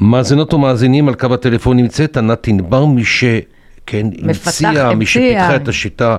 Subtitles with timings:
[0.00, 6.16] מאזינות ומאזינים על קו הטלפון נמצאת ענת ענבר, מי שכן המציאה, מי שפיתחה את השיטה.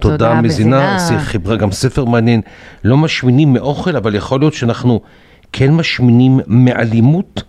[0.00, 2.40] תודה מזינה, היא חיברה גם ספר מעניין.
[2.84, 5.00] לא משמינים מאוכל, אבל יכול להיות שאנחנו
[5.52, 7.42] כן משמינים מאלימות.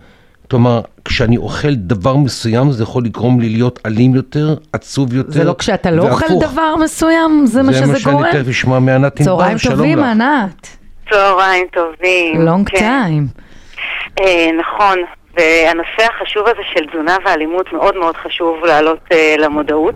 [0.50, 5.44] כלומר, כשאני אוכל דבר מסוים, זה יכול לגרום לי להיות אלים יותר, עצוב יותר, זה
[5.44, 7.98] לא כשאתה לא אוכל דבר מסוים, זה מה שזה גורם?
[7.98, 9.62] זה מה שאני תכף אשמע מענת ענבר, שלום לך.
[9.62, 10.68] צהריים טובים, ענת.
[11.10, 12.40] צהריים טובים.
[12.40, 12.78] לונג כן.
[12.78, 13.26] טיים.
[14.20, 14.98] אה, נכון,
[15.36, 19.94] והנושא החשוב הזה של תזונה ואלימות מאוד מאוד חשוב לעלות uh, למודעות,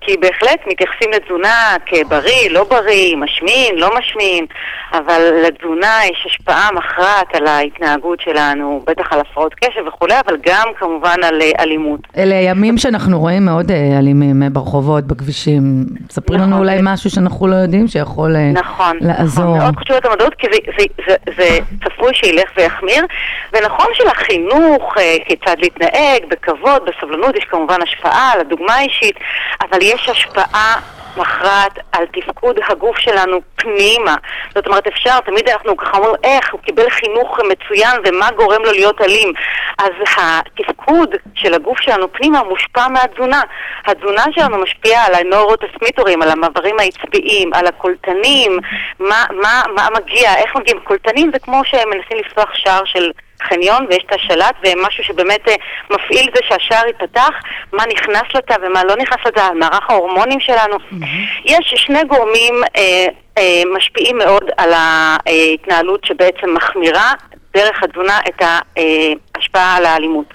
[0.00, 4.46] כי בהחלט מתייחסים לתזונה כבריא, לא בריא, משמין, לא משמין,
[4.92, 10.68] אבל לתזונה יש השפעה מכרעת על ההתנהגות שלנו, בטח על הפרעות קשב וכולי, אבל גם
[10.78, 12.00] כמובן על uh, אלימות.
[12.16, 15.62] אלה ימים שאנחנו רואים מאוד uh, אלימים uh, ברחובות, בכבישים.
[16.10, 19.44] ספרי נכון, לנו אולי משהו שאנחנו לא יודעים שיכול uh, נכון, לעזור.
[19.44, 23.06] נכון, מאוד חשוב את המודעות, כי זה, זה, זה, זה צפוי שילך ויחמיר,
[23.54, 29.16] ונכון שלחינוך חינוך, אה, כיצד להתנהג, בכבוד, בסבלנות, יש כמובן השפעה על הדוגמה האישית,
[29.62, 30.80] אבל יש השפעה
[31.16, 34.16] מכרעת על תפקוד הגוף שלנו פנימה.
[34.54, 38.72] זאת אומרת, אפשר, תמיד אנחנו ככה אומרים, איך, הוא קיבל חינוך מצוין ומה גורם לו
[38.72, 39.32] להיות אלים.
[39.78, 43.42] אז התפקוד של הגוף שלנו פנימה מושפע מהתזונה.
[43.86, 48.58] התזונה שלנו משפיעה על הנורוטסמיטורים, על המעברים העצביים, על הקולטנים,
[49.00, 50.80] מה, מה, מה מגיע, איך מגיעים.
[50.84, 53.10] קולטנים זה כמו שהם מנסים לפתוח שער של
[53.48, 55.54] חניון ויש את השלט ומשהו שבאמת אה,
[55.90, 57.30] מפעיל זה שהשער ייפתח,
[57.72, 60.76] מה נכנס לתא ומה לא נכנס לתא, מערך ההורמונים שלנו.
[60.76, 61.04] Mm-hmm.
[61.44, 63.06] יש שני גורמים אה,
[63.38, 67.12] אה, משפיעים מאוד על ההתנהלות שבעצם מחמירה
[67.54, 70.34] דרך התזונה את ההשפעה על האלימות.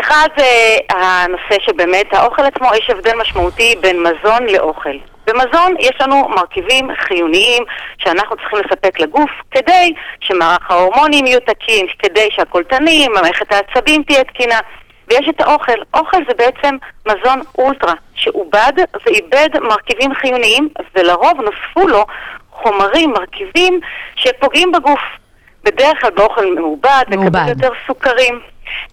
[0.00, 4.96] אחד זה הנושא שבאמת האוכל עצמו, יש הבדל משמעותי בין מזון לאוכל.
[5.26, 7.64] במזון יש לנו מרכיבים חיוניים
[7.98, 14.58] שאנחנו צריכים לספק לגוף כדי שמערך ההורמונים יהיו תקין, כדי שהקולטנים, מערכת העצבים תהיה תקינה.
[15.08, 15.72] ויש את האוכל.
[15.94, 18.72] אוכל זה בעצם מזון אולטרה, שעובד
[19.06, 22.06] ואיבד מרכיבים חיוניים, ולרוב נוספו לו
[22.50, 23.80] חומרים, מרכיבים,
[24.16, 25.00] שפוגעים בגוף.
[25.64, 28.40] בדרך כלל באוכל מעובד, מקבל יותר סוכרים.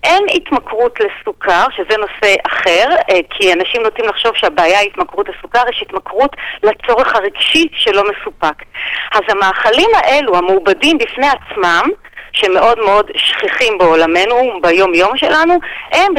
[0.04, 5.70] אין התמכרות לסוכר, שזה נושא אחר, אה, כי אנשים נוטים לחשוב שהבעיה היא התמכרות לסוכר,
[5.70, 8.64] יש התמכרות לצורך הרגשי שלא מסופק.
[9.12, 11.90] אז המאכלים האלו, המעובדים בפני עצמם,
[12.32, 15.54] שמאוד מאוד שכיחים בעולמנו, ביום יום שלנו,
[15.92, 16.14] הם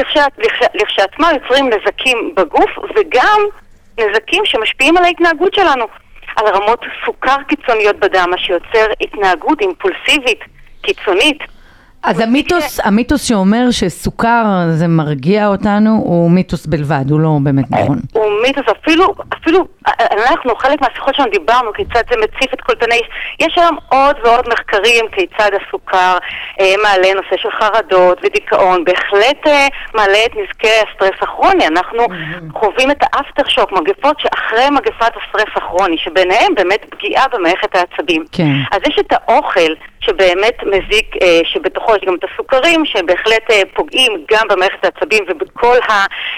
[0.73, 3.41] לכשעצמם יוצרים נזקים בגוף וגם
[3.99, 5.85] נזקים שמשפיעים על ההתנהגות שלנו,
[6.35, 10.39] על רמות סוכר קיצוניות בדם, מה שיוצר התנהגות אימפולסיבית
[10.81, 11.43] קיצונית.
[12.03, 17.99] אז המיתוס, המיתוס שאומר שסוכר זה מרגיע אותנו הוא מיתוס בלבד, הוא לא באמת נכון.
[18.13, 19.65] הוא מיתוס, אפילו, אפילו
[20.11, 23.01] אנחנו, חלק מהשיחות שלנו דיברנו כיצד זה מציף את קולטני,
[23.39, 26.17] יש היום עוד ועוד מחקרים כיצד הסוכר
[26.59, 32.03] אה, מעלה נושא של חרדות ודיכאון, בהחלט אה, מעלה את נזקי הסטרס הכרוני, אנחנו.
[32.53, 38.25] חווים את האפטר שוק, מגפות שאחרי מגפת הסטרס הכרוני, שביניהם באמת פגיעה במערכת העצבים.
[38.31, 38.53] כן.
[38.71, 44.11] אז יש את האוכל שבאמת מזיק, אה, שבתוכו יש גם את הסוכרים, שבהחלט אה, פוגעים
[44.31, 45.77] גם במערכת העצבים ובכל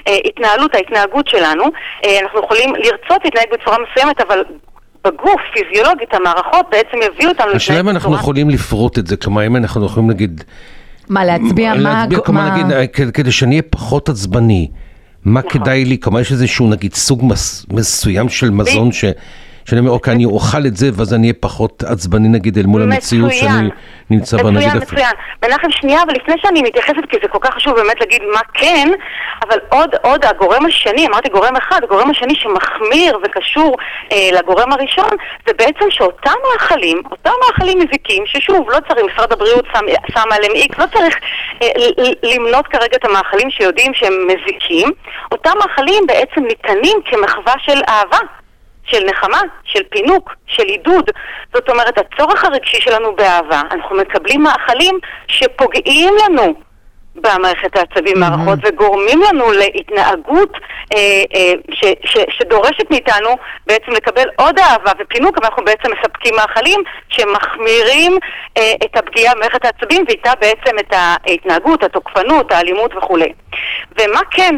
[0.06, 1.64] ההתנהלות, ההתנהגות שלנו.
[2.06, 4.44] אה, אנחנו יכולים לרצות להתנהג בצורה מסוימת, אבל
[5.04, 7.52] בגוף, פיזיולוגית, המערכות בעצם יביאו אותנו.
[7.52, 10.44] השאלה אם אנחנו יכולים לפרוט את זה, כלומר, אם אנחנו יכולים להגיד...
[11.10, 11.74] מה, להצביע?
[11.74, 11.80] מה...
[11.80, 12.66] להצביע, כלומר, נגיד,
[13.14, 14.68] כדי שאני אהיה פחות עצבני.
[15.26, 15.52] מה נכון.
[15.52, 19.06] כדאי לי, כלומר יש איזשהו נגיד סוג מס, מסוים של מזון ש,
[19.66, 22.82] שאני אומר, אוקיי, אני אוכל את זה, ואז אני אהיה פחות עצבני נגיד אל מול
[22.82, 23.70] המציאות שאני
[24.10, 24.68] נמצא בה, נגיד...
[24.68, 25.16] מצוין, מצוין.
[25.44, 28.90] מנחם, שנייה, אבל לפני שאני מתייחסת, כי זה כל כך חשוב באמת להגיד מה כן,
[29.48, 33.78] אבל עוד, עוד הגורם השני, אמרתי גורם אחד, הגורם השני שמחמיר וקשור
[34.12, 35.10] אה, לגורם הראשון,
[35.48, 40.52] זה בעצם שאותם מאכלים, אותם מאכלים מזיקים, ששוב, לא צריך, משרד הבריאות שם, שם עליהם
[40.56, 41.16] איקס, לא צריך
[41.62, 41.68] אה,
[42.24, 44.92] למנות כרגע את המאכלים שיודעים שהם מזיקים,
[45.32, 48.18] אותם מאכלים בעצם ניתנים כמחווה של אהבה.
[48.86, 51.10] של נחמה, של פינוק, של עידוד.
[51.54, 56.54] זאת אומרת, הצורך הרגשי שלנו באהבה, אנחנו מקבלים מאכלים שפוגעים לנו
[57.16, 58.20] במערכת העצבים.
[58.20, 60.52] מערכות, וגורמים לנו להתנהגות
[60.96, 63.30] אה, אה, ש, ש, שדורשת מאיתנו
[63.68, 68.18] בעצם לקבל עוד אהבה ופינוק, אבל אנחנו בעצם מספקים מאכלים שמחמירים
[68.58, 73.34] אה, את הפגיעה במערכת העצבים ואיתה בעצם את ההתנהגות, התוקפנות, האלימות וכולי.
[74.00, 74.56] ומה כן?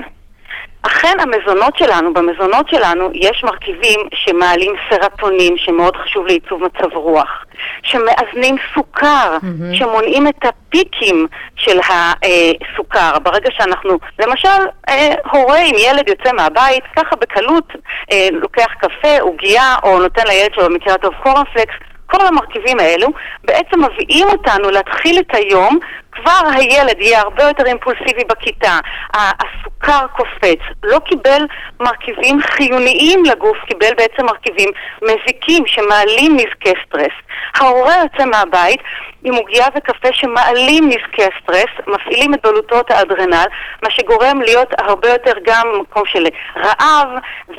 [0.88, 7.46] אכן המזונות שלנו, במזונות שלנו יש מרכיבים שמעלים סרטונים, שמאוד חשוב לעיצוב מצב רוח,
[7.84, 9.78] שמאזנים סוכר, mm-hmm.
[9.78, 13.20] שמונעים את הפיקים של הסוכר.
[13.20, 17.74] ברגע שאנחנו, למשל, אה, הורה עם ילד יוצא מהבית, ככה בקלות
[18.12, 23.07] אה, לוקח קפה, עוגייה, או נותן לילד שלו במקרה הטוב קורנפלקס, כל המרכיבים האלו
[23.44, 25.80] בעצם מביאים אותנו להתחיל את היום
[26.16, 28.80] כבר הילד יהיה הרבה יותר אימפולסיבי בכיתה,
[29.13, 31.42] הסוכר קופץ, לא קיבל
[31.80, 34.69] מרכיבים חיוניים לגוף, קיבל בעצם מרכיבים
[35.02, 37.13] מזיקים שמעלים נזקי סטרס.
[37.56, 38.80] ההורה יוצא מהבית
[39.24, 43.46] עם עוגיה וקפה שמעלים נזקי הסטרס, מפעילים את בלוטות ה adrenal,
[43.84, 46.25] מה שגורם להיות הרבה יותר גם מקום של
[46.58, 47.08] רעב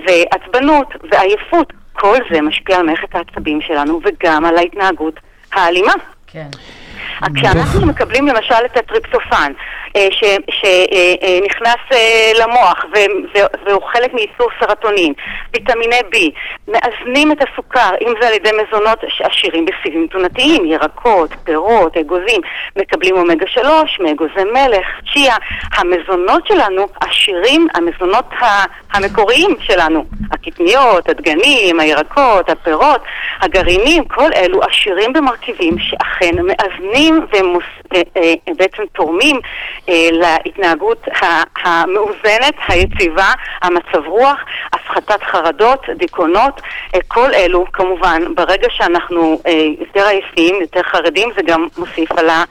[0.06, 1.72] ועצבנות ועייפות.
[2.00, 5.20] כל זה משפיע על מערכת העצבים שלנו וגם על ההתנהגות
[5.52, 5.92] האלימה.
[6.26, 6.48] כן.
[7.34, 9.52] כשאנחנו מקבלים למשל את הטריפטופן,
[10.10, 12.84] שנכנס אה, למוח
[13.66, 15.12] והוא חלק מייצור סרטונין,
[15.54, 16.16] ויטמיני B,
[16.68, 22.40] מאזנים את הסוכר, אם זה על ידי מזונות עשירים בסיבים תזונתיים, ירקות, פירות, אגוזים,
[22.76, 25.36] מקבלים אומגה 3 מאגוזי מלך, צ'יה,
[25.76, 28.24] המזונות שלנו עשירים, המזונות
[28.92, 33.00] המקוריים שלנו, הקטניות, הדגנים, הירקות, הפירות,
[33.40, 37.26] הגרעינים, כל אלו עשירים במרכיבים שאכן מאזנים
[38.46, 39.40] ובעצם תורמים
[39.85, 41.08] אה, להתנהגות
[41.64, 44.38] המאוזנת, היציבה, המצב רוח,
[44.72, 46.60] הפחתת חרדות, דיכאונות,
[46.94, 52.28] אה, כל אלו כמובן, ברגע שאנחנו אה, יותר עייפים, יותר חרדים, זה גם מוסיף על
[52.28, 52.44] ה...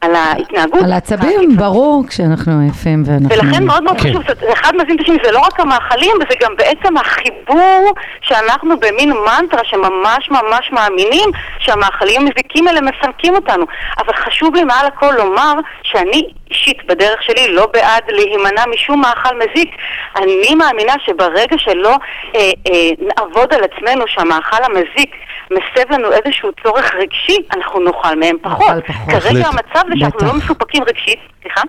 [0.00, 0.82] על ההתנהגות.
[0.84, 3.28] על העצבים, ברור, כשאנחנו עייפים ואנחנו...
[3.28, 4.08] ולכן מאוד מאוד כן.
[4.08, 4.22] חשוב,
[4.52, 9.64] אחד מזין את השני, זה לא רק המאכלים, וזה גם בעצם החיבור שאנחנו במין מנטרה
[9.64, 13.64] שממש ממש מאמינים שהמאכלים המזיקים האלה מפנקים אותנו.
[13.98, 19.34] אבל חשוב לי מעל הכל לומר שאני אישית בדרך שלי לא בעד להימנע משום מאכל
[19.36, 19.70] מזיק.
[20.16, 21.96] אני מאמינה שברגע שלא
[22.34, 25.10] אה, אה, נעבוד על עצמנו שהמאכל המזיק
[25.50, 28.84] מסב לנו איזשהו צורך רגשי, אנחנו נאכל מהם פחות.
[29.10, 31.62] כרגע המצב זה שאנחנו לא מסופקים רגשית, סליחה?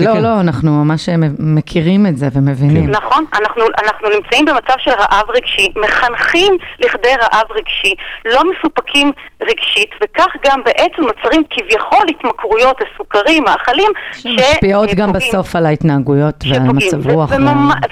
[0.00, 0.22] לא, כן.
[0.22, 1.08] לא, אנחנו ממש
[1.38, 2.90] מכירים את זה ומבינים.
[2.90, 7.94] נכון, אנחנו, אנחנו נמצאים במצב של רעב רגשי, מחנכים לכדי רעב רגשי,
[8.24, 9.12] לא מסופקים
[9.42, 17.10] רגשית, וכך גם בעצם נוצרים כביכול התמכרויות לסוכרים, מאכלים, שמשפיעות גם בסוף על ההתנהגויות והמצב
[17.10, 17.30] רוח.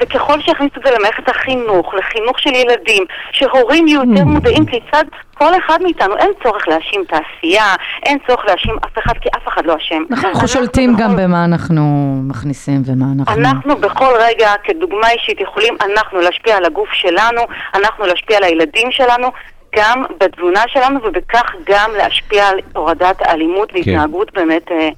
[0.00, 4.24] וככל שיכניסו את זה למערכת החינוך, לחינוך של ילדים, שהורים יהיו יותר mm.
[4.24, 5.04] מודעים כיצד
[5.42, 9.66] כל אחד מאיתנו, אין צורך להאשים תעשייה, אין צורך להאשים אף אחד, כי אף אחד
[9.66, 10.02] לא אשם.
[10.10, 11.82] נכון, אנחנו שולטים גם במה אנחנו
[12.22, 13.34] מכניסים ומה אנחנו...
[13.34, 17.40] אנחנו בכל רגע, כדוגמה אישית, יכולים אנחנו להשפיע על הגוף שלנו,
[17.74, 19.28] אנחנו להשפיע על הילדים שלנו,
[19.76, 23.78] גם בתזונה שלנו, ובכך גם להשפיע על הורדת האלימות כן.
[23.78, 24.70] והתנהגות באמת...
[24.70, 24.88] אה,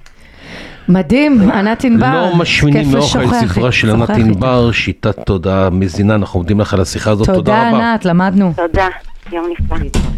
[0.89, 6.61] מדהים, ענת ענבר, לא משמינים מאוכל, ספרה של ענת ענבר, שיטת תודעה מזינה, אנחנו עומדים
[6.61, 7.71] לך על השיחה הזאת, תודה רבה.
[7.71, 8.53] תודה ענת, למדנו.
[8.57, 8.89] תודה,
[9.33, 10.15] יום נפלא.